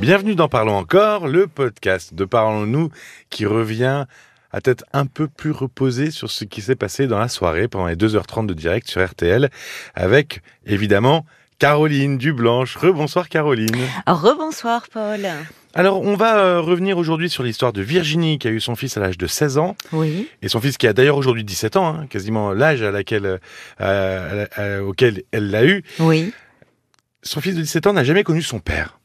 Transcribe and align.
Bienvenue 0.00 0.34
dans 0.34 0.48
Parlons 0.48 0.76
encore, 0.76 1.26
le 1.26 1.46
podcast 1.46 2.14
de 2.14 2.24
Parlons-nous 2.24 2.90
qui 3.30 3.46
revient 3.46 4.04
à 4.52 4.60
tête 4.60 4.84
un 4.92 5.06
peu 5.06 5.26
plus 5.28 5.50
reposé 5.50 6.10
sur 6.10 6.30
ce 6.30 6.44
qui 6.44 6.60
s'est 6.62 6.76
passé 6.76 7.06
dans 7.06 7.18
la 7.18 7.28
soirée 7.28 7.68
pendant 7.68 7.86
les 7.86 7.96
2h30 7.96 8.46
de 8.46 8.54
direct 8.54 8.88
sur 8.88 9.04
RTL 9.04 9.50
avec 9.94 10.40
évidemment 10.66 11.26
Caroline 11.58 12.16
Dublanche. 12.16 12.76
Rebonsoir 12.76 13.28
Caroline. 13.28 13.74
Rebonsoir 14.06 14.86
Paul. 14.92 15.26
Alors, 15.74 16.00
on 16.02 16.14
va 16.14 16.38
euh, 16.38 16.60
revenir 16.60 16.96
aujourd'hui 16.98 17.28
sur 17.28 17.42
l'histoire 17.42 17.72
de 17.72 17.82
Virginie 17.82 18.38
qui 18.38 18.46
a 18.48 18.50
eu 18.52 18.60
son 18.60 18.74
fils 18.76 18.96
à 18.96 19.00
l'âge 19.00 19.18
de 19.18 19.26
16 19.26 19.58
ans. 19.58 19.76
Oui. 19.92 20.28
Et 20.40 20.48
son 20.48 20.60
fils 20.60 20.78
qui 20.78 20.86
a 20.86 20.92
d'ailleurs 20.92 21.16
aujourd'hui 21.16 21.44
17 21.44 21.76
ans, 21.76 21.86
hein, 21.88 22.06
quasiment 22.08 22.52
l'âge 22.52 22.82
à 22.82 22.90
laquelle, 22.92 23.26
euh, 23.80 24.46
à- 24.56 24.62
à- 24.62 24.82
auquel 24.82 25.24
elle 25.32 25.50
l'a 25.50 25.64
eu. 25.64 25.82
Oui. 25.98 26.32
Son 27.22 27.40
fils 27.40 27.56
de 27.56 27.60
17 27.60 27.86
ans 27.88 27.92
n'a 27.92 28.04
jamais 28.04 28.22
connu 28.24 28.40
son 28.40 28.60
père. 28.60 28.97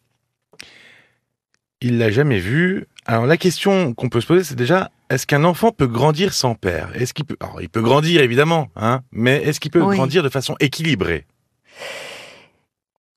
Il 1.84 1.98
l'a 1.98 2.10
jamais 2.10 2.40
vu. 2.40 2.88
Alors 3.06 3.26
la 3.26 3.36
question 3.36 3.94
qu'on 3.94 4.08
peut 4.08 4.22
se 4.22 4.28
poser, 4.28 4.46
c'est 4.46 4.56
déjà, 4.56 4.90
est-ce 5.10 5.28
qu'un 5.28 5.44
enfant 5.44 5.72
peut 5.72 5.86
grandir 5.86 6.34
sans 6.34 6.56
père? 6.56 6.90
Est-ce 6.96 7.14
qu'il 7.14 7.26
peut 7.26 7.36
Alors, 7.42 7.62
il 7.62 7.68
peut 7.68 7.82
grandir 7.82 8.22
évidemment, 8.22 8.70
hein, 8.78 9.02
mais 9.12 9.44
est-ce 9.44 9.60
qu'il 9.60 9.70
peut 9.70 9.82
Oui. 9.82 9.98
grandir 9.98 10.24
de 10.24 10.30
façon 10.30 10.56
équilibrée? 10.62 11.26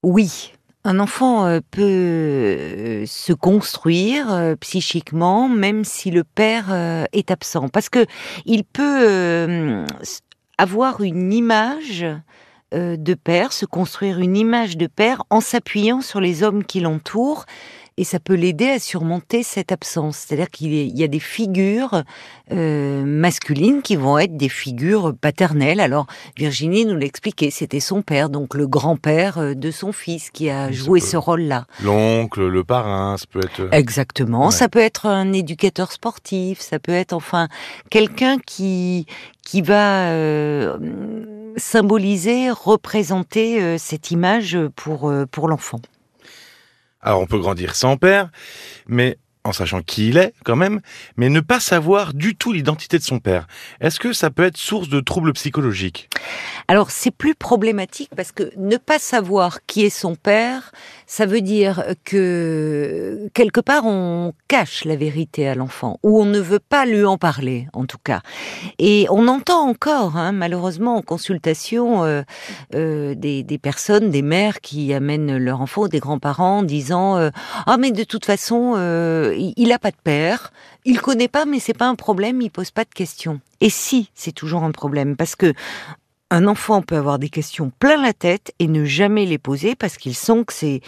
Oui. 0.03 0.53
Un 0.83 0.99
enfant 0.99 1.47
euh, 1.47 1.61
peut 1.71 1.83
euh, 1.83 3.07
se 3.07 3.33
construire 3.33 4.33
euh, 4.33 4.57
psychiquement 4.57 5.49
même 5.49 5.85
si 5.85 6.11
le 6.11 6.25
père 6.25 6.67
est 7.13 7.31
absent 7.31 7.69
parce 7.69 7.89
que 7.89 8.05
il 8.47 8.65
peut 8.65 9.85
avoir 10.59 11.03
une 11.03 11.33
image 11.33 12.05
de 12.73 13.15
père, 13.15 13.53
se 13.53 13.65
construire 13.65 14.19
une 14.19 14.37
image 14.37 14.77
de 14.77 14.89
père 14.89 15.23
en 15.31 15.41
s'appuyant 15.41 16.01
sur 16.01 16.21
les 16.21 16.43
hommes 16.43 16.65
qui 16.65 16.81
l'entourent 16.81 17.47
et 17.99 18.05
ça 18.05 18.21
peut 18.21 18.35
l'aider 18.35 18.69
à 18.69 18.79
surmonter 18.79 19.43
cette 19.43 19.73
absence. 19.73 20.19
C'est-à-dire 20.19 20.51
qu'il 20.51 20.73
y 20.75 21.03
a- 21.03 21.09
des 21.09 21.21
figures 21.21 22.03
euh, 22.53 23.05
masculines 23.05 23.81
qui 23.83 23.97
vont 23.97 24.19
être 24.19 24.37
des 24.37 24.49
figures 24.49 25.15
paternelles. 25.19 25.81
Alors 25.81 26.07
Virginie 26.37 26.85
nous 26.85 26.97
l'expliquait, 26.97 27.51
c'était 27.51 27.81
son 27.81 28.03
père, 28.03 28.29
donc 28.29 28.55
le 28.55 28.67
grand-père 28.67 29.39
euh, 29.39 29.55
de 29.55 29.71
son 29.71 29.93
fils 29.93 30.31
qui 30.31 30.51
a 30.51 30.67
ça 30.67 30.73
joué 30.73 31.01
peut- 31.01 31.07
ce 31.07 31.17
rôle-là. 31.17 31.67
L'oncle, 31.83 32.47
le 32.47 32.65
parrain, 32.65 33.17
ça 33.17 33.25
peut 33.31 33.41
être... 33.43 33.69
Exactement. 33.73 34.47
Ouais. 34.47 34.53
Ça 34.53 34.69
peut 34.69 34.81
être 34.81 35.07
un 35.07 35.33
éducateur 35.33 35.93
sportif, 35.93 36.61
ça 36.61 36.79
peut 36.79 36.93
être 36.93 37.13
enfin 37.13 37.49
quelqu'un 37.91 38.39
qui 38.45 39.07
qui 39.43 39.63
va 39.63 40.09
euh, 40.11 40.77
symboliser, 41.57 42.51
représenter 42.51 43.63
euh, 43.63 43.77
cette 43.79 44.11
image 44.11 44.59
pour 44.75 45.09
euh, 45.09 45.25
pour 45.31 45.49
l'enfant. 45.49 45.81
Alors 47.07 47.21
on 47.21 47.27
peut 47.27 47.39
grandir 47.39 47.77
sans 47.77 47.97
père, 47.97 48.31
mais 48.89 49.17
en 49.47 49.53
sachant 49.53 49.83
qui 49.83 50.09
il 50.09 50.19
est 50.19 50.35
quand 50.45 50.57
même, 50.57 50.81
mais 51.17 51.29
ne 51.29 51.41
pas 51.41 51.61
savoir 51.61 52.15
du 52.15 52.37
tout 52.37 52.53
l'identité 52.53 52.99
de 52.99 53.03
son 53.03 53.19
père. 53.19 53.47
Est-ce 53.81 54.01
que 54.01 54.13
ça 54.13 54.31
peut 54.31 54.45
être 54.45 54.57
source 54.57 54.89
de 54.89 55.01
troubles 55.01 55.33
psychologiques? 55.33 56.09
Alors 56.69 56.91
c'est 56.91 57.11
plus 57.11 57.35
problématique 57.35 58.11
parce 58.17 58.33
que 58.33 58.51
ne 58.57 58.77
pas 58.77 58.99
savoir 58.99 59.61
qui 59.67 59.85
est 59.85 59.91
son 59.91 60.17
père, 60.17 60.73
ça 61.07 61.27
veut 61.27 61.41
dire 61.41 61.85
que 62.05 63.29
quelque 63.35 63.61
part 63.61 63.87
on 63.87 64.33
cache 64.49 64.85
la 64.85 64.97
vérité 64.97 65.49
à 65.49 65.55
l'enfant 65.55 65.99
ou 66.03 66.21
on 66.21 66.25
ne 66.25 66.41
veut 66.41 66.59
pas 66.59 66.85
lui 66.85 67.05
en 67.05 67.19
parler 67.19 67.69
en 67.73 67.87
tout 67.87 67.99
cas. 68.03 68.21
Et 68.79 69.07
on 69.11 69.29
entend 69.29 69.69
encore 69.69 70.17
hein, 70.17 70.33
malheureusement 70.33 70.97
en 70.97 71.03
consultation 71.03 72.05
euh, 72.05 72.23
euh, 72.75 73.15
des, 73.15 73.59
personnes, 73.59 74.11
des 74.11 74.23
mères 74.23 74.61
qui 74.61 74.93
amènent 74.93 75.37
leur 75.37 75.61
enfant 75.61 75.87
des 75.87 76.01
grands-parents 76.01 76.59
en 76.59 76.63
disant 76.63 77.17
euh, 77.17 77.31
ah 77.67 77.77
mais 77.77 77.93
de 77.93 78.05
toute 78.05 78.25
façon 78.25 78.75
il- 79.37 79.55
il 79.57 79.73
a 79.73 79.79
pas 79.79 79.91
de 79.91 79.97
père, 80.03 80.53
il 80.85 81.01
connaît 81.01 81.29
pas 81.29 81.45
mais 81.45 81.61
c'est 81.61 81.77
pas 81.77 81.87
un 81.87 81.95
problème, 81.95 82.41
il 82.41 82.51
pose 82.51 82.71
pas 82.71 82.85
de 82.85 82.95
questions. 82.95 83.41
Et 83.61 83.71
si 83.71 84.11
c'est 84.15 84.33
toujours 84.33 84.65
un 84.65 84.73
problème 84.73 85.17
parce 85.17 85.37
que 85.37 85.53
un 86.31 86.49
enfant 86.49 86.83
peut 86.83 86.97
avoir 86.97 87.19
des 87.21 87.29
questions 87.29 87.71
plein 87.79 88.03
la 88.03 88.13
tête 88.13 88.53
et 88.59 88.67
ne 88.67 88.85
jamais 88.85 89.27
les 89.27 89.39
poser 89.39 89.77
parce 89.77 89.97
qu'il 89.97 90.15
sent 90.17 90.45
que 90.45 90.53
c'est 90.53 90.81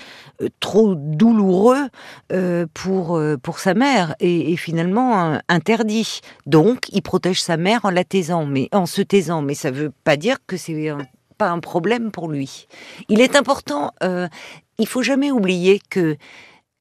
euh, 0.43 0.49
trop 0.59 0.95
douloureux 0.97 1.89
euh, 2.33 2.67
pour 2.75 3.17
euh, 3.17 3.37
pour 3.37 3.61
sa 3.61 3.75
mère 3.75 4.17
et, 4.19 4.57
finalement 4.57 5.39
interdit. 5.49 6.21
Donc, 6.47 6.89
il 6.91 7.03
protège 7.03 7.41
sa 7.41 7.57
mère 7.57 7.85
en 7.85 7.91
la 7.91 8.03
taisant, 8.03 8.47
mais 8.47 8.69
en 8.73 8.87
se 8.87 9.01
taisant. 9.03 9.43
Mais 9.43 9.55
ça 9.55 9.71
veut 9.71 9.93
pas 10.03 10.17
dire 10.17 10.39
que 10.47 10.57
c'est 10.57 10.93
pas 11.37 11.51
un 11.51 11.61
problème 11.61 12.11
pour 12.11 12.29
lui. 12.29 12.67
Il 13.09 13.21
est 13.21 13.37
important. 13.37 13.93
euh, 14.03 14.27
il 14.81 14.87
faut 14.87 15.03
jamais 15.03 15.33
oublier 15.33 15.81
que 15.91 16.17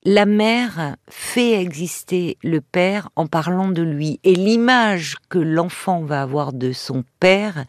la 0.09 0.25
mère 0.25 0.95
fait 1.09 1.61
exister 1.61 2.37
le 2.41 2.61
père 2.61 3.09
en 3.17 3.27
parlant 3.27 3.67
de 3.67 3.81
lui. 3.81 4.21
Et 4.23 4.35
l'image 4.35 5.17
que 5.27 5.37
l'enfant 5.37 6.01
va 6.01 6.21
avoir 6.21 6.53
de 6.53 6.71
son 6.71 7.03
père, 7.19 7.65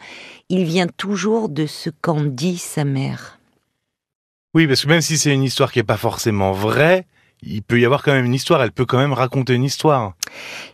il 0.49 0.65
vient 0.65 0.87
toujours 0.87 1.49
de 1.49 1.67
ce 1.67 1.91
qu'en 1.91 2.23
dit 2.23 2.57
sa 2.57 2.85
mère. 2.85 3.41
Oui, 4.55 4.69
parce 4.69 4.83
que 4.83 4.89
même 4.89 5.01
si 5.01 5.19
c'est 5.19 5.35
une 5.35 5.43
histoire 5.43 5.73
qui 5.73 5.81
est 5.81 5.83
pas 5.83 5.97
forcément 5.97 6.53
vraie, 6.53 7.07
il 7.43 7.61
peut 7.61 7.81
y 7.81 7.85
avoir 7.85 8.05
quand 8.05 8.13
même 8.13 8.27
une 8.27 8.35
histoire, 8.35 8.63
elle 8.63 8.71
peut 8.71 8.87
quand 8.87 8.99
même 8.99 9.13
raconter 9.13 9.55
une 9.55 9.65
histoire. 9.65 10.15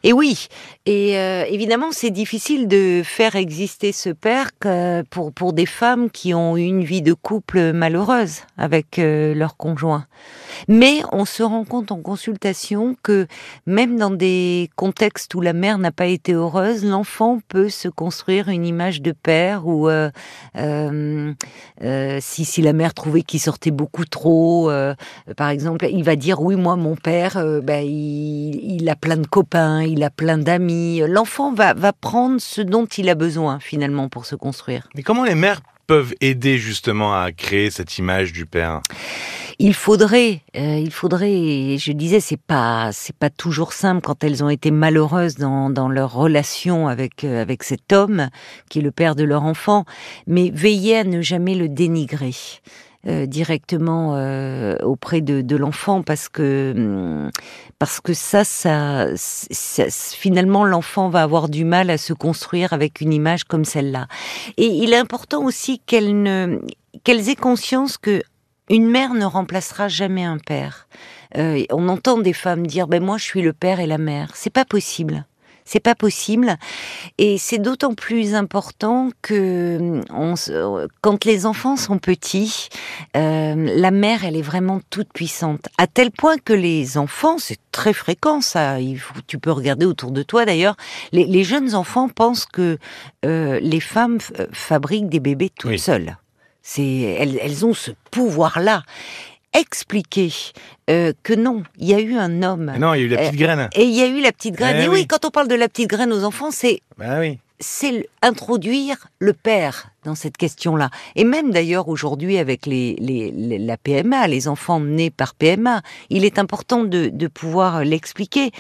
Et 0.03 0.13
oui, 0.13 0.49
et 0.85 1.19
euh, 1.19 1.47
évidemment, 1.49 1.93
c'est 1.93 2.11
difficile 2.11 2.69
de 2.69 3.01
faire 3.03 3.37
exister 3.37 3.93
ce 3.93 4.11
père 4.11 4.51
que 4.59 5.01
pour, 5.05 5.33
pour 5.33 5.55
des 5.55 5.67
femmes 5.67 6.11
qui 6.11 6.35
ont 6.35 6.59
eu 6.59 6.63
une 6.63 6.85
vie 6.85 7.01
de 7.01 7.15
couple 7.15 7.73
malheureuse 7.73 8.41
avec 8.59 8.99
euh, 8.99 9.33
leur 9.35 9.57
conjoint. 9.57 10.07
Mais 10.69 11.03
on 11.13 11.25
se 11.25 11.43
rend 11.43 11.65
compte 11.65 11.93
en 11.93 12.01
consultation 12.01 12.97
que 13.03 13.27
même 13.67 13.97
dans 13.97 14.11
des 14.11 14.71
contextes 14.77 15.35
où 15.35 15.41
la 15.41 15.53
mère 15.53 15.79
n'a 15.79 15.93
pas 15.93 16.07
été 16.07 16.33
heureuse, 16.33 16.85
l'enfant 16.85 17.41
peut 17.49 17.69
se 17.69 17.89
construire 17.89 18.49
une 18.49 18.67
image 18.67 19.03
de 19.03 19.13
père 19.13 19.67
ou 19.67 19.89
euh, 19.89 20.11
euh, 20.57 21.33
euh, 21.83 22.19
si, 22.21 22.45
si 22.45 22.63
la 22.63 22.73
mère 22.73 22.95
trouvait 22.95 23.23
qu'il 23.23 23.41
sortait 23.41 23.71
beaucoup 23.71 24.05
trop, 24.05 24.71
euh, 24.71 24.95
par 25.37 25.49
exemple, 25.49 25.87
il 25.91 26.05
va 26.05 26.17
dire 26.17 26.41
oui, 26.41 26.57
moi, 26.57 26.77
mon 26.77 26.97
père, 26.97 27.37
euh, 27.37 27.61
ben, 27.61 27.85
il, 27.85 28.61
il 28.63 28.89
a 28.89 28.97
plein 28.97 29.17
de 29.17 29.27
copains, 29.27 29.83
il 29.83 30.03
a 30.03 30.11
plein 30.11 30.39
d'amis. 30.39 31.03
L'enfant 31.07 31.53
va, 31.53 31.75
va 31.75 31.93
prendre 31.93 32.41
ce 32.41 32.61
dont 32.61 32.87
il 32.87 33.09
a 33.09 33.15
besoin 33.15 33.59
finalement 33.61 34.09
pour 34.09 34.27
se 34.27 34.37
construire. 34.37 34.89
Mais 34.95 35.03
comment 35.03 35.25
les 35.25 35.35
mères 35.35 35.61
peuvent 35.87 36.15
aider 36.21 36.59
justement 36.59 37.15
à 37.15 37.33
créer 37.33 37.71
cette 37.71 37.99
image 37.99 38.33
du 38.33 38.47
père 38.47 38.81
Il 39.59 39.75
faudrait, 39.75 40.43
euh, 40.57 40.79
il 40.79 40.91
faudrait. 40.91 41.77
Je 41.79 41.93
disais, 41.93 42.21
c'est 42.21 42.41
pas, 42.41 42.91
c'est 42.93 43.17
pas 43.17 43.31
toujours 43.31 43.73
simple 43.73 44.01
quand 44.03 44.25
elles 44.25 44.43
ont 44.43 44.49
été 44.49 44.71
malheureuses 44.71 45.37
dans, 45.37 45.89
leur 45.89 46.13
relation 46.13 46.89
avec 46.89 47.25
euh, 47.25 47.43
avec 47.43 47.63
cet 47.63 47.93
homme 47.93 48.29
qui 48.69 48.79
est 48.79 48.83
le 48.83 48.91
père 48.91 49.15
de 49.15 49.25
leur 49.25 49.45
enfant, 49.45 49.85
mais 50.27 50.51
veiller 50.53 50.99
à 50.99 51.05
ne 51.05 51.21
jamais 51.21 51.55
le 51.55 51.69
dénigrer. 51.69 52.35
Euh, 53.07 53.27
directement 53.27 54.17
euh, 54.17 54.77
auprès 54.83 55.21
de, 55.21 55.43
de 55.43 55.57
l'enfant 55.57 56.03
parce 56.03 56.29
que 56.29 56.73
hum, 56.75 57.31
parce 57.79 58.01
que 58.01 58.15
ça, 58.15 58.45
ça, 58.45 59.09
ça 59.17 59.85
finalement 59.91 60.65
l'enfant 60.65 61.11
va 61.11 61.23
avoir 61.23 61.49
du 61.49 61.65
mal 61.65 61.91
à 61.91 61.99
se 61.99 62.13
construire 62.13 62.73
avec 62.73 63.01
une 63.01 63.13
image 63.13 63.45
comme 63.45 63.65
celle-là 63.65 64.07
et 64.57 64.67
il 64.67 64.93
est 64.93 64.97
important 64.97 65.45
aussi 65.45 65.81
qu'elles 65.81 66.23
ne 66.23 66.61
qu'elles 67.03 67.29
aient 67.29 67.37
conscience 67.37 67.99
que 67.99 68.23
une 68.71 68.89
mère 68.89 69.13
ne 69.13 69.27
remplacera 69.27 69.89
jamais 69.89 70.25
un 70.25 70.39
père. 70.39 70.89
Euh, 71.37 71.63
on 71.71 71.89
entend 71.89 72.19
des 72.19 72.33
femmes 72.33 72.67
dire 72.67 72.87
ben 72.87 73.03
moi 73.03 73.19
je 73.19 73.25
suis 73.25 73.43
le 73.43 73.53
père 73.53 73.81
et 73.81 73.87
la 73.87 73.99
mère. 73.99 74.31
C'est 74.35 74.53
pas 74.53 74.65
possible. 74.65 75.27
C'est 75.67 75.81
pas 75.81 75.95
possible. 75.95 76.57
Et 77.17 77.39
c'est 77.39 77.59
d'autant 77.59 77.95
plus 77.95 78.35
important 78.35 79.09
que 79.23 80.03
on, 80.11 80.37
se- 80.37 80.87
quand 81.01 81.25
les 81.25 81.47
enfants 81.47 81.77
sont 81.77 81.99
petits, 81.99 82.69
euh, 83.17 83.55
la 83.75 83.91
mère, 83.91 84.25
elle 84.25 84.37
est 84.37 84.43
vraiment 84.43 84.81
toute 84.91 85.11
puissante. 85.13 85.67
À 85.79 85.87
tel 85.87 86.11
point 86.11 86.37
que 86.37 86.53
les 86.53 86.99
enfants, 86.99 87.39
c'est 87.39 87.59
très 87.73 87.95
fréquent 87.95 88.43
ça, 88.43 88.79
il 88.81 88.99
faut, 88.99 89.15
tu 89.27 89.39
peux 89.39 89.51
regarder 89.53 89.87
autour 89.87 90.11
de 90.11 90.23
toi 90.23 90.45
d'ailleurs, 90.45 90.77
les, 91.13 91.25
les 91.25 91.45
jeunes 91.45 91.75
enfants 91.75 92.09
pensent 92.11 92.45
que 92.47 92.79
euh, 93.25 93.59
les 93.61 93.81
femmes 93.81 94.19
fabriquent 94.53 95.09
des 95.09 95.21
bébés 95.21 95.51
toutes 95.59 95.71
Oui. 95.71 95.79
seules. 95.79 96.19
C'est, 96.63 97.17
elles, 97.19 97.39
elles 97.43 97.65
ont 97.67 97.75
ce 97.75 97.91
pouvoir-là. 98.11 98.85
Expliquer 99.55 100.33
euh, 100.91 101.13
que 101.23 101.33
non, 101.33 101.63
il 101.79 101.89
y 101.89 101.95
a 101.95 102.01
eu 102.01 102.15
un 102.15 102.43
homme. 102.43 102.73
Non, 102.79 102.95
il 102.95 103.01
y 103.01 103.03
a 103.03 103.07
eu 103.07 103.09
la 103.09 103.17
petite 103.19 103.37
graine. 103.37 103.69
Et 103.75 103.85
il 103.85 103.95
y 103.95 104.03
a 104.03 104.07
eu 104.07 104.21
la 104.21 104.33
petite 104.33 104.57
graine. 104.57 104.77
Eh 104.79 104.85
et 104.85 104.89
oui, 104.89 105.01
oui. 105.01 105.07
quand 105.07 105.25
on 105.25 105.31
parle 105.31 105.49
de 105.49 105.55
la 105.55 105.69
petite 105.69 105.89
graine 105.89 106.13
aux 106.13 106.25
enfants, 106.25 106.51
c'est 106.51 106.81
Bah 106.99 107.21
oui. 107.21 107.39
C'est 107.65 108.07
introduire 108.21 109.09
le 109.19 109.33
père 109.33 109.89
dans 110.05 110.15
cette 110.15 110.37
question-là. 110.37 110.91
Et 111.17 111.25
même 111.25 111.51
d'ailleurs 111.51 111.89
aujourd'hui 111.89 112.37
avec 112.37 112.67
les, 112.67 112.95
la 113.59 113.79
PMA, 113.79 114.29
les 114.29 114.49
enfants 114.49 114.81
nés 114.81 115.11
par 115.11 115.35
PMA, 115.35 115.81
il 116.11 116.27
est 116.27 116.39
important 116.39 116.85
de, 116.85 117.27
pouvoir 117.29 117.83
l'expliquer. 117.83 118.51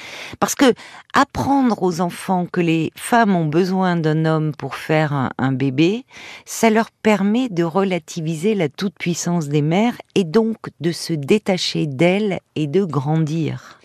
Parce 0.40 0.54
que 0.54 0.72
apprendre 1.12 1.82
aux 1.82 2.00
enfants 2.00 2.46
que 2.50 2.62
les 2.62 2.92
femmes 2.96 3.36
ont 3.36 3.44
besoin 3.44 3.96
d'un 3.96 4.24
homme 4.24 4.52
pour 4.56 4.74
faire 4.74 5.30
un 5.36 5.52
bébé, 5.52 6.06
ça 6.46 6.70
leur 6.70 6.90
permet 6.90 7.50
de 7.50 7.62
relativiser 7.62 8.54
la 8.54 8.70
toute-puissance 8.70 9.48
des 9.48 9.62
mères 9.62 10.00
et 10.14 10.24
donc 10.24 10.56
de 10.80 10.92
se 10.92 11.12
détacher 11.12 11.86
d'elles 11.86 12.40
et 12.56 12.66
de 12.66 12.84
grandir. 12.84 13.78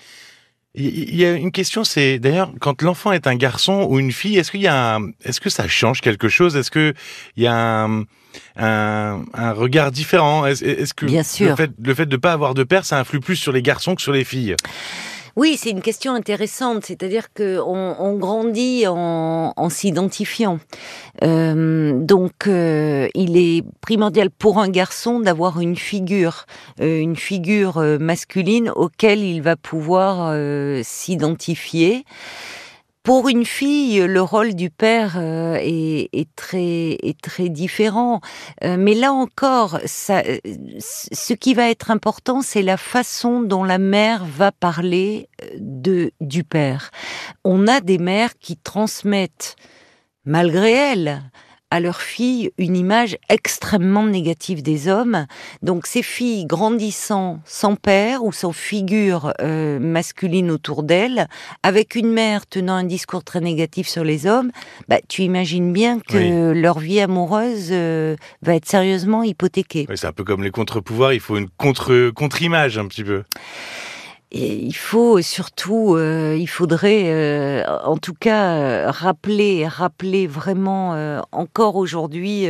Il 0.80 1.16
y 1.16 1.26
a 1.26 1.34
une 1.34 1.52
question, 1.52 1.84
c'est 1.84 2.20
d'ailleurs 2.20 2.52
quand 2.60 2.82
l'enfant 2.82 3.12
est 3.12 3.28
un 3.28 3.36
garçon 3.36 3.86
ou 3.90 4.00
une 4.00 4.12
fille, 4.12 4.38
est-ce 4.38 4.52
qu'il 4.52 4.62
y 4.62 4.68
a, 4.68 5.00
est-ce 5.24 5.42
que 5.42 5.50
ça 5.50 5.68
change 5.68 6.02
quelque 6.02 6.30
chose? 6.30 6.56
Est-ce 6.56 6.72
que 6.72 6.94
il 7.36 7.44
y 7.44 7.48
a 7.48 7.84
un, 7.84 8.06
un, 8.56 9.52
regard 9.52 9.92
différent? 9.92 10.46
Est-ce 10.46 10.94
que 10.94 11.06
Bien 11.06 11.24
sûr. 11.24 11.50
le 11.50 11.56
fait, 11.56 11.72
le 11.84 11.94
fait 11.94 12.06
de 12.06 12.18
pas 12.18 12.32
avoir 12.32 12.54
de 12.54 12.64
père, 12.64 12.86
ça 12.86 12.98
influe 12.98 13.20
plus 13.20 13.36
sur 13.36 13.52
les 13.52 13.62
garçons 13.62 13.96
que 13.96 14.02
sur 14.02 14.14
les 14.14 14.24
filles? 14.24 14.56
Oui, 15.36 15.58
c'est 15.58 15.70
une 15.70 15.82
question 15.82 16.14
intéressante, 16.14 16.86
c'est-à-dire 16.86 17.34
que 17.34 17.60
on, 17.60 18.18
grandit 18.18 18.86
en, 18.88 19.70
s'identifiant. 19.70 20.60
Euh, 21.24 21.94
donc, 22.00 22.48
euh, 22.48 23.08
il 23.14 23.38
est 23.38 23.64
primordial 23.82 24.30
pour 24.30 24.60
un 24.60 24.70
garçon 24.70 25.20
d'avoir 25.20 25.60
une 25.60 25.76
figure, 25.76 26.46
euh, 26.82 27.00
une 27.00 27.16
figure 27.16 27.78
masculine 28.00 28.72
auquel 28.76 29.20
il 29.20 29.42
va 29.42 29.56
pouvoir 29.56 30.36
s'identifier. 30.84 32.06
Pour 33.04 33.30
une 33.30 33.46
fille, 33.46 34.00
le 34.00 34.22
rôle 34.22 34.56
du 34.56 34.70
père 34.70 35.14
euh, 35.18 35.58
est, 35.62 36.30
très, 36.36 36.98
est 37.02 37.20
très 37.20 37.48
différent. 37.48 38.20
Euh, 38.64 38.76
mais 38.78 38.94
là 38.94 39.14
encore, 39.14 39.76
euh, 39.76 39.84
ce 39.86 41.34
qui 41.34 41.54
va 41.54 41.70
être 41.70 41.92
important, 41.92 42.42
c'est 42.42 42.62
la 42.62 42.76
façon 42.76 43.42
dont 43.42 43.64
la 43.64 43.78
mère 43.78 44.26
va 44.26 44.52
parler 44.52 45.30
de, 45.58 46.12
du 46.20 46.44
père. 46.44 46.92
On 47.46 47.68
a 47.68 47.80
des 47.80 48.00
mères 48.00 48.38
qui 48.38 48.58
transmettent, 48.58 49.56
malgré 50.26 50.72
elles, 50.72 51.24
à 51.72 51.80
leurs 51.80 52.02
filles 52.02 52.52
une 52.58 52.76
image 52.76 53.18
extrêmement 53.30 54.06
négative 54.06 54.62
des 54.62 54.88
hommes. 54.88 55.28
Donc 55.62 55.86
ces 55.88 56.04
filles 56.04 56.46
grandissant 56.46 57.40
sans 57.46 57.76
père 57.76 58.24
ou 58.24 58.32
sans 58.32 58.52
figure 58.52 59.34
euh, 59.42 59.80
masculine 59.80 60.52
autour 60.52 60.84
d'elles, 60.84 61.28
avec 61.64 61.96
une 61.96 62.12
mère 62.12 62.48
tenant 62.48 62.74
un 62.74 62.84
discours 62.84 63.24
très 63.24 63.42
négatif 63.42 63.88
sur 63.88 64.04
les 64.04 64.26
hommes, 64.26 64.52
bah, 64.88 65.00
tu 65.08 65.24
imagines 65.24 65.72
bien 65.74 66.00
que 66.00 66.54
leur 66.54 66.80
vie 66.80 67.00
amoureuse 67.00 67.70
euh, 67.72 68.16
va 68.42 68.56
être 68.56 68.68
sérieusement 68.68 69.24
hypothéquée. 69.24 69.88
c'est 69.96 70.08
un 70.08 70.12
peu 70.12 70.24
comme 70.24 70.44
les 70.44 70.52
contre-pouvoirs, 70.52 71.14
il 71.14 71.20
faut 71.20 71.38
une 71.38 71.50
contre 71.50 72.10
contre-image 72.10 72.78
un 72.78 72.88
petit 72.88 73.04
peu. 73.04 73.24
Et 74.32 74.58
il 74.58 74.76
faut 74.76 75.24
surtout, 75.24 75.96
euh, 75.96 76.38
il 76.40 76.46
faudrait, 76.46 77.06
euh, 77.08 77.64
en 77.84 77.98
tout 77.98 78.14
cas, 78.14 78.58
euh, 78.58 78.92
rappeler, 78.92 79.68
rappeler 79.68 80.28
vraiment 80.28 80.60
encore 81.32 81.76
aujourd'hui 81.78 82.48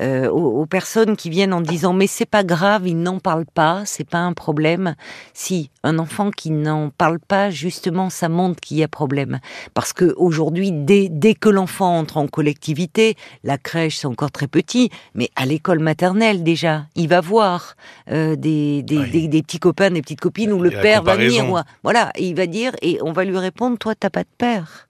aux, 0.00 0.26
aux, 0.30 0.66
personnes 0.66 1.16
qui 1.16 1.28
viennent 1.28 1.52
en 1.52 1.60
disant 1.60 1.92
mais 1.92 2.06
c'est 2.06 2.26
pas 2.26 2.44
grave, 2.44 2.88
ils 2.88 2.98
n'en 2.98 3.18
parlent 3.18 3.46
pas, 3.46 3.82
c'est 3.84 4.08
pas 4.08 4.18
un 4.18 4.32
problème. 4.32 4.94
Si 5.34 5.70
un 5.82 5.98
enfant 5.98 6.30
qui 6.30 6.50
n'en 6.50 6.90
parle 6.90 7.18
pas, 7.18 7.50
justement, 7.50 8.08
ça 8.08 8.28
montre 8.28 8.60
qu'il 8.60 8.78
y 8.78 8.82
a 8.82 8.88
problème, 8.88 9.40
parce 9.74 9.92
que 9.92 10.14
aujourd'hui, 10.16 10.72
dès, 10.72 11.08
dès 11.10 11.34
que 11.34 11.48
l'enfant 11.48 11.98
entre 11.98 12.16
en 12.16 12.26
collectivité, 12.26 13.16
la 13.44 13.58
crèche 13.58 13.98
c'est 13.98 14.06
encore 14.06 14.30
très 14.30 14.48
petit, 14.48 14.90
mais 15.14 15.28
à 15.36 15.44
l'école 15.44 15.80
maternelle 15.80 16.42
déjà, 16.42 16.86
il 16.94 17.08
va 17.08 17.20
voir 17.20 17.76
des, 18.08 18.36
des, 18.36 18.82
des, 18.82 19.28
des, 19.28 19.42
petits 19.42 19.58
copains, 19.58 19.90
des 19.90 20.02
petites 20.02 20.20
copines 20.20 20.52
où 20.52 20.62
le 20.62 20.70
père 20.70 21.01
va 21.02 21.16
venir, 21.16 21.64
voilà, 21.82 22.12
il 22.18 22.34
va 22.34 22.46
dire, 22.46 22.72
et 22.82 22.98
on 23.02 23.12
va 23.12 23.24
lui 23.24 23.38
répondre, 23.38 23.78
toi, 23.78 23.94
t'as 23.94 24.10
pas 24.10 24.22
de 24.22 24.28
père. 24.38 24.88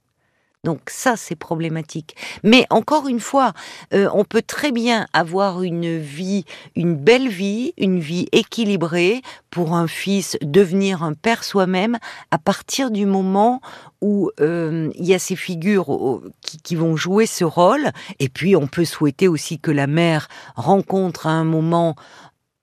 Donc 0.64 0.90
ça, 0.90 1.16
c'est 1.16 1.34
problématique. 1.34 2.14
Mais 2.44 2.66
encore 2.70 3.08
une 3.08 3.18
fois, 3.18 3.52
euh, 3.94 4.08
on 4.14 4.24
peut 4.24 4.42
très 4.42 4.70
bien 4.70 5.08
avoir 5.12 5.64
une 5.64 5.98
vie, 5.98 6.44
une 6.76 6.94
belle 6.94 7.28
vie, 7.28 7.72
une 7.78 7.98
vie 7.98 8.28
équilibrée 8.30 9.22
pour 9.50 9.74
un 9.74 9.88
fils 9.88 10.36
devenir 10.40 11.02
un 11.02 11.14
père 11.14 11.42
soi-même 11.42 11.98
à 12.30 12.38
partir 12.38 12.92
du 12.92 13.06
moment 13.06 13.60
où 14.00 14.30
euh, 14.40 14.88
il 14.94 15.04
y 15.04 15.14
a 15.14 15.18
ces 15.18 15.34
figures 15.34 16.20
qui, 16.42 16.58
qui, 16.58 16.76
vont 16.76 16.94
jouer 16.94 17.26
ce 17.26 17.44
rôle. 17.44 17.90
Et 18.20 18.28
puis, 18.28 18.54
on 18.54 18.68
peut 18.68 18.84
souhaiter 18.84 19.26
aussi 19.26 19.58
que 19.58 19.72
la 19.72 19.88
mère 19.88 20.28
rencontre 20.54 21.26
à 21.26 21.30
un 21.30 21.44
moment 21.44 21.96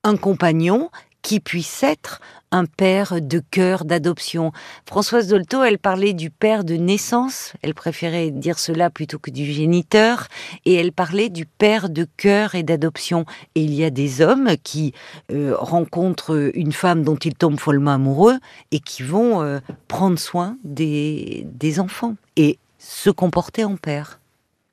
un 0.06 0.16
compagnon 0.16 0.90
qui 1.30 1.40
puisse 1.40 1.84
être 1.84 2.22
un 2.50 2.66
père 2.66 3.22
de 3.22 3.40
cœur, 3.52 3.86
d'adoption. 3.86 4.52
Françoise 4.88 5.28
Dolto, 5.28 5.62
elle 5.64 5.78
parlait 5.78 6.14
du 6.14 6.32
père 6.32 6.64
de 6.64 6.74
naissance, 6.74 7.54
elle 7.62 7.76
préférait 7.76 8.32
dire 8.32 8.58
cela 8.58 8.90
plutôt 8.90 9.20
que 9.20 9.30
du 9.30 9.46
géniteur, 9.46 10.28
et 10.66 10.74
elle 10.74 10.92
parlait 10.92 11.30
du 11.30 11.46
père 11.46 11.92
de 11.92 12.08
cœur 12.18 12.56
et 12.56 12.64
d'adoption. 12.64 13.26
Et 13.54 13.62
il 13.62 13.76
y 13.76 13.84
a 13.84 13.92
des 13.92 14.22
hommes 14.22 14.56
qui 14.64 14.96
euh, 15.32 15.54
rencontrent 15.56 16.50
une 16.56 16.72
femme 16.72 17.04
dont 17.04 17.18
ils 17.18 17.36
tombent 17.36 17.60
follement 17.60 17.92
amoureux 17.92 18.40
et 18.72 18.80
qui 18.80 19.04
vont 19.04 19.44
euh, 19.44 19.60
prendre 19.88 20.18
soin 20.18 20.58
des, 20.64 21.46
des 21.46 21.80
enfants 21.80 22.16
et 22.38 22.58
se 22.80 23.12
comporter 23.12 23.64
en 23.66 23.76
père. 23.76 24.20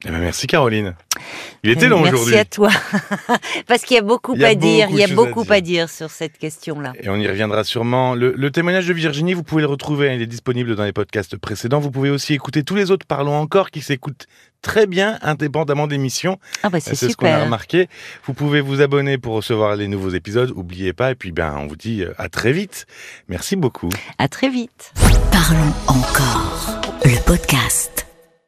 Eh 0.07 0.09
ben 0.11 0.21
merci 0.21 0.47
Caroline. 0.47 0.95
Il 1.63 1.71
était 1.71 1.89
long 1.89 2.03
aujourd'hui. 2.03 2.35
Merci 2.35 2.39
à 2.39 2.45
toi. 2.45 2.71
Parce 3.67 3.83
qu'il 3.83 3.97
y 3.97 3.99
a 3.99 4.03
beaucoup 4.03 4.37
à 4.43 4.55
dire. 4.55 4.89
Il 4.91 4.97
y 4.97 5.05
a 5.05 5.09
beaucoup 5.09 5.45
à 5.49 5.61
dire. 5.61 5.89
sur 5.89 6.11
cette 6.11 6.39
question-là. 6.39 6.93
Et 7.01 7.09
on 7.09 7.17
y 7.17 7.27
reviendra 7.27 7.65
sûrement. 7.65 8.15
Le, 8.15 8.51
témoignage 8.51 8.87
de 8.87 8.93
Virginie, 8.93 9.35
vous 9.35 9.43
pouvez 9.43 9.63
le 9.63 9.69
retrouver. 9.69 10.15
Il 10.15 10.23
est 10.23 10.27
disponible 10.27 10.77
dans 10.77 10.85
les 10.85 10.93
podcasts 10.93 11.37
précédents. 11.37 11.81
Vous 11.81 11.91
pouvez 11.91 12.11
aussi 12.11 12.35
écouter 12.35 12.63
tous 12.63 12.75
les 12.75 12.91
autres 12.91 13.07
Parlons 13.07 13.37
encore 13.37 13.71
qui 13.71 13.83
s'écoutent 13.83 14.27
très 14.63 14.87
bien, 14.87 15.19
indépendamment 15.23 15.87
d'émissions. 15.87 16.39
Ah 16.63 16.71
bah 16.71 16.81
c'est 16.81 16.95
C'est 16.95 17.11
ce 17.11 17.17
qu'on 17.17 17.27
a 17.27 17.45
remarqué. 17.45 17.89
Vous 18.25 18.35
pouvez 18.35 18.61
vous 18.61 18.81
abonner 18.81 19.19
pour 19.19 19.35
recevoir 19.35 19.77
les 19.77 19.89
nouveaux 19.89 20.11
épisodes. 20.11 20.53
N'oubliez 20.57 20.93
pas. 20.93 21.13
Et 21.13 21.15
puis, 21.15 21.33
ben, 21.33 21.55
on 21.59 21.67
vous 21.67 21.77
dit 21.77 22.03
euh, 22.03 22.13
à 22.19 22.29
très 22.29 22.53
vite. 22.53 22.87
Merci 23.29 23.57
beaucoup. 23.57 23.91
À 24.19 24.29
très 24.29 24.49
vite. 24.49 24.93
Parlons 25.31 25.73
encore. 25.87 26.81
Le 27.05 27.25
podcast. 27.25 28.06